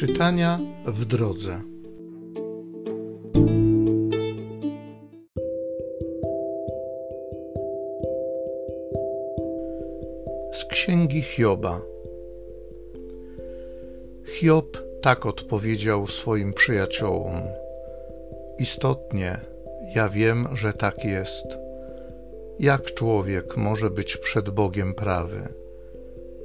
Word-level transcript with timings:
Czytania 0.00 0.60
w 0.86 1.04
drodze. 1.04 1.60
Z 10.52 10.64
księgi 10.64 11.22
Hioba. 11.22 11.80
Hiob 14.24 14.78
tak 15.02 15.26
odpowiedział 15.26 16.06
swoim 16.06 16.52
przyjaciołom: 16.52 17.42
Istotnie, 18.58 19.40
ja 19.94 20.08
wiem, 20.08 20.48
że 20.52 20.72
tak 20.72 21.04
jest. 21.04 21.46
Jak 22.58 22.94
człowiek 22.94 23.56
może 23.56 23.90
być 23.90 24.16
przed 24.16 24.50
Bogiem 24.50 24.94
prawy? 24.94 25.48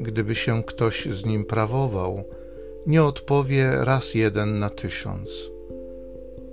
Gdyby 0.00 0.34
się 0.34 0.64
ktoś 0.64 1.06
z 1.06 1.24
nim 1.24 1.44
prawował, 1.44 2.24
nie 2.86 3.02
odpowie 3.02 3.72
raz 3.80 4.14
jeden 4.14 4.58
na 4.58 4.70
tysiąc. 4.70 5.28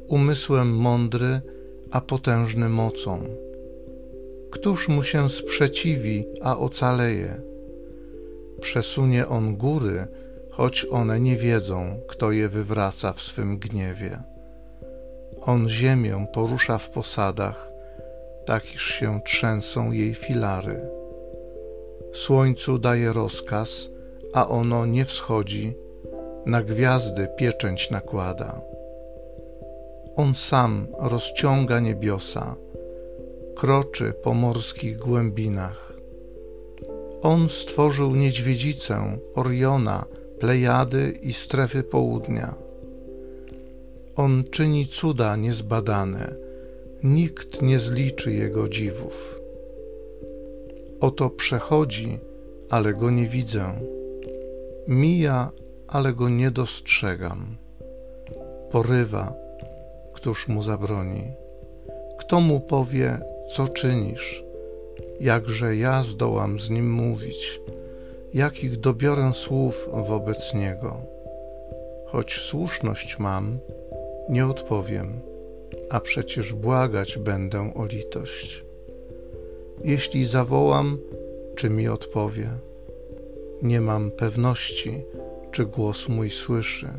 Umysłem 0.08 0.76
mądry, 0.76 1.41
a 1.91 2.02
potężny 2.02 2.70
mocą. 2.70 3.20
Któż 4.52 4.88
mu 4.88 5.04
się 5.04 5.30
sprzeciwi, 5.30 6.26
a 6.41 6.58
ocaleje? 6.58 7.41
Przesunie 8.62 9.27
on 9.27 9.58
góry, 9.58 10.08
choć 10.52 10.85
one 10.91 11.20
nie 11.20 11.38
wiedzą, 11.38 11.99
kto 12.08 12.32
je 12.32 12.49
wywraca 12.49 13.13
w 13.13 13.21
swym 13.21 13.57
gniewie. 13.57 14.20
On 15.41 15.70
ziemię 15.70 16.26
porusza 16.34 16.77
w 16.77 16.90
posadach, 16.90 17.70
tak 18.46 18.76
iż 18.76 18.82
się 18.82 19.21
trzęsą 19.26 19.91
jej 19.91 20.13
filary. 20.13 20.80
Słońcu 22.13 22.80
daje 22.80 23.13
rozkaz, 23.13 23.90
a 24.34 24.48
ono 24.48 24.85
nie 24.85 25.05
wschodzi, 25.05 25.73
na 26.48 26.63
gwiazdy 26.63 27.27
pieczęć 27.37 27.91
nakłada. 27.91 28.62
On 30.15 30.35
sam 30.35 30.87
rozciąga 30.99 31.79
niebiosa, 31.79 32.55
kroczy 33.55 34.13
po 34.23 34.34
morskich 34.34 34.98
głębinach. 34.98 35.93
On 37.21 37.49
stworzył 37.49 38.15
niedźwiedzicę, 38.15 39.17
Oriona, 39.35 40.05
Plejady 40.39 41.13
i 41.21 41.34
strefy 41.34 41.84
południa. 41.84 42.55
On 44.15 44.43
czyni 44.51 44.87
cuda 44.87 45.35
niezbadane, 45.35 46.34
nikt 47.04 47.61
nie 47.61 47.79
zliczy 47.79 48.34
jego 48.34 48.70
dziwów. 48.70 49.39
Oto 50.99 51.29
przechodzi, 51.29 52.20
ale 52.70 52.93
go 52.93 53.11
nie 53.11 53.27
widzę. 53.27 53.73
Mija, 54.87 55.51
ale 55.88 56.13
go 56.13 56.30
nie 56.30 56.52
dostrzegam. 56.52 57.57
Porywa, 58.71 59.34
któż 60.13 60.48
mu 60.48 60.63
zabroni? 60.63 61.24
Kto 62.20 62.40
mu 62.40 62.60
powie, 62.60 63.20
co 63.55 63.68
czynisz? 63.68 64.44
Jakże 65.19 65.75
ja 65.75 66.03
zdołam 66.03 66.59
z 66.59 66.69
nim 66.69 66.94
mówić? 66.94 67.59
Jakich 68.34 68.79
dobiorę 68.79 69.31
słów 69.34 69.90
wobec 70.07 70.53
niego? 70.53 70.97
Choć 72.06 72.34
słuszność 72.34 73.19
mam, 73.19 73.57
nie 74.29 74.46
odpowiem, 74.46 75.13
a 75.90 76.00
przecież 76.00 76.53
błagać 76.53 77.18
będę 77.18 77.74
o 77.75 77.85
litość. 77.85 78.63
Jeśli 79.84 80.25
zawołam, 80.25 80.97
czy 81.56 81.69
mi 81.69 81.88
odpowie? 81.88 82.50
Nie 83.62 83.81
mam 83.81 84.12
pewności, 84.12 85.01
czy 85.51 85.66
głos 85.66 86.09
mój 86.09 86.29
słyszy. 86.29 86.90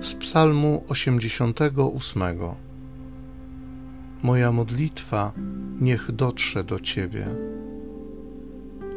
Z 0.00 0.14
Psalmu 0.14 0.84
88. 0.88 2.22
Moja 4.22 4.52
modlitwa 4.52 5.32
niech 5.80 6.12
dotrze 6.12 6.64
do 6.64 6.80
Ciebie. 6.80 7.26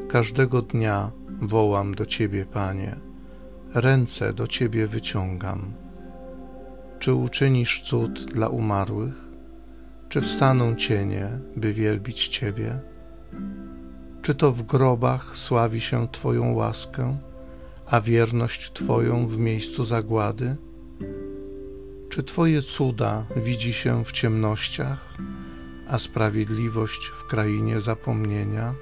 Każdego 0.07 0.61
dnia 0.61 1.11
wołam 1.41 1.95
do 1.95 2.05
Ciebie, 2.05 2.45
Panie, 2.45 2.95
ręce 3.73 4.33
do 4.33 4.47
Ciebie 4.47 4.87
wyciągam. 4.87 5.73
Czy 6.99 7.13
uczynisz 7.13 7.81
cud 7.81 8.25
dla 8.33 8.47
umarłych? 8.47 9.28
Czy 10.09 10.21
wstaną 10.21 10.75
cienie, 10.75 11.27
by 11.55 11.73
wielbić 11.73 12.27
Ciebie? 12.27 12.79
Czy 14.21 14.35
to 14.35 14.51
w 14.51 14.63
grobach 14.63 15.37
sławi 15.37 15.81
się 15.81 16.07
Twoją 16.11 16.53
łaskę, 16.53 17.17
a 17.85 18.01
wierność 18.01 18.71
Twoją 18.73 19.27
w 19.27 19.37
miejscu 19.37 19.85
zagłady? 19.85 20.55
Czy 22.09 22.23
Twoje 22.23 22.61
cuda 22.61 23.25
widzi 23.35 23.73
się 23.73 24.05
w 24.05 24.11
ciemnościach, 24.11 25.17
a 25.87 25.97
sprawiedliwość 25.97 27.05
w 27.05 27.27
krainie 27.27 27.81
zapomnienia? 27.81 28.73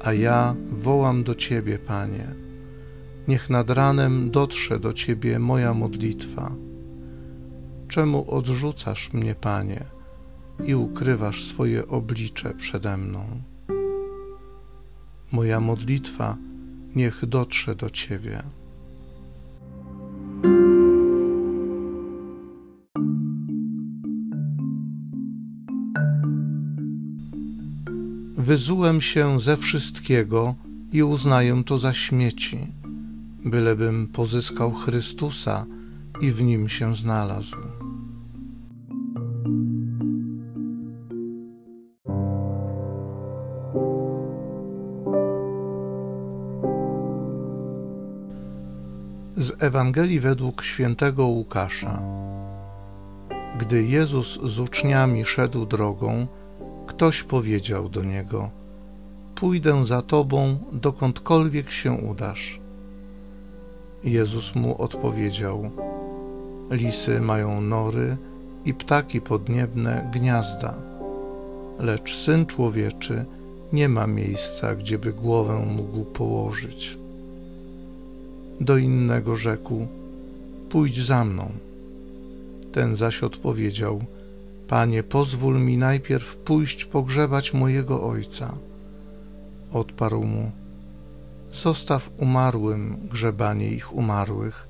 A 0.00 0.12
ja 0.12 0.54
wołam 0.70 1.24
do 1.24 1.34
Ciebie, 1.34 1.78
Panie, 1.78 2.34
niech 3.28 3.50
nad 3.50 3.70
ranem 3.70 4.30
dotrze 4.30 4.80
do 4.80 4.92
Ciebie 4.92 5.38
moja 5.38 5.74
modlitwa 5.74 6.65
Czemu 7.88 8.30
odrzucasz 8.30 9.12
mnie, 9.12 9.34
Panie, 9.34 9.84
i 10.66 10.74
ukrywasz 10.74 11.44
swoje 11.44 11.88
oblicze 11.88 12.54
przede 12.54 12.96
mną? 12.96 13.24
Moja 15.32 15.60
modlitwa 15.60 16.36
niech 16.96 17.26
dotrze 17.26 17.74
do 17.74 17.90
Ciebie. 17.90 18.42
Wyzułem 28.36 29.00
się 29.00 29.40
ze 29.40 29.56
wszystkiego 29.56 30.54
i 30.92 31.02
uznaję 31.02 31.62
to 31.66 31.78
za 31.78 31.92
śmieci, 31.92 32.58
bylebym 33.44 34.06
pozyskał 34.06 34.72
Chrystusa 34.72 35.66
i 36.20 36.32
w 36.32 36.42
nim 36.42 36.68
się 36.68 36.96
znalazł. 36.96 37.56
Z 49.38 49.62
Ewangelii 49.62 50.20
według 50.20 50.62
świętego 50.62 51.26
Łukasza. 51.26 52.02
Gdy 53.58 53.84
Jezus 53.84 54.38
z 54.44 54.58
uczniami 54.58 55.24
szedł 55.24 55.66
drogą, 55.66 56.26
ktoś 56.86 57.22
powiedział 57.22 57.88
do 57.88 58.04
niego: 58.04 58.50
Pójdę 59.34 59.86
za 59.86 60.02
tobą, 60.02 60.58
dokądkolwiek 60.72 61.70
się 61.70 61.92
udasz. 61.92 62.60
Jezus 64.04 64.54
mu 64.54 64.82
odpowiedział: 64.82 65.70
Lisy 66.70 67.20
mają 67.20 67.60
nory 67.60 68.16
i 68.64 68.74
ptaki 68.74 69.20
podniebne 69.20 70.10
gniazda, 70.12 70.74
lecz 71.78 72.16
syn 72.16 72.46
człowieczy 72.46 73.24
nie 73.72 73.88
ma 73.88 74.06
miejsca, 74.06 74.74
gdzieby 74.74 75.12
głowę 75.12 75.66
mógł 75.66 76.04
położyć. 76.04 77.05
Do 78.60 78.78
innego 78.78 79.36
rzekł: 79.36 79.86
Pójdź 80.70 81.06
za 81.06 81.24
mną. 81.24 81.52
Ten 82.72 82.96
zaś 82.96 83.22
odpowiedział: 83.22 84.04
Panie, 84.68 85.02
pozwól 85.02 85.60
mi 85.60 85.76
najpierw 85.78 86.36
pójść 86.36 86.84
pogrzebać 86.84 87.54
mojego 87.54 88.02
ojca. 88.08 88.54
Odparł 89.72 90.24
mu: 90.24 90.50
Zostaw 91.52 92.10
umarłym 92.18 92.96
grzebanie 93.12 93.68
ich 93.68 93.92
umarłych, 93.94 94.68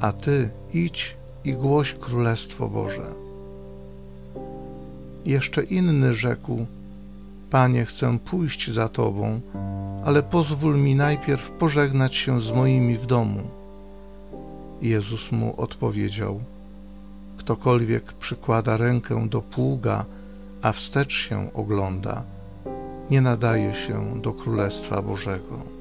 a 0.00 0.12
ty 0.12 0.48
idź 0.74 1.16
i 1.44 1.52
głoś 1.52 1.94
Królestwo 1.94 2.68
Boże. 2.68 3.06
Jeszcze 5.24 5.62
inny 5.62 6.14
rzekł: 6.14 6.66
Panie, 7.50 7.86
chcę 7.86 8.18
pójść 8.18 8.70
za 8.70 8.88
Tobą, 8.88 9.40
ale 10.04 10.22
pozwól 10.22 10.76
mi 10.78 10.94
najpierw 10.94 11.50
pożegnać 11.50 12.14
się 12.14 12.40
z 12.40 12.52
moimi 12.52 12.96
w 12.98 13.06
domu. 13.06 13.42
Jezus 14.82 15.32
mu 15.32 15.60
odpowiedział: 15.60 16.40
Ktokolwiek 17.36 18.12
przykłada 18.12 18.76
rękę 18.76 19.28
do 19.28 19.42
pługa, 19.42 20.04
a 20.62 20.72
wstecz 20.72 21.12
się 21.12 21.52
ogląda, 21.54 22.22
nie 23.10 23.20
nadaje 23.20 23.74
się 23.74 24.20
do 24.22 24.32
Królestwa 24.32 25.02
Bożego. 25.02 25.79